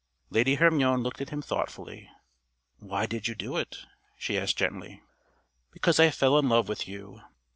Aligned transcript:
Lady 0.31 0.55
Hermione 0.55 1.03
looked 1.03 1.21
at 1.21 1.29
him 1.29 1.43
thoughtfully. 1.43 2.09
"Why 2.79 3.05
did 3.05 3.27
you 3.27 3.35
do 3.35 3.55
it?" 3.57 3.85
she 4.17 4.35
asked 4.35 4.57
gently. 4.57 5.03
"Because 5.69 5.99
I 5.99 6.09
fell 6.09 6.39
in 6.39 6.49
love 6.49 6.67
with 6.67 6.87
you." 6.87 7.21